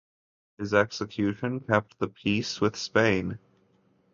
[0.57, 3.37] His execution kept the peace with Spain.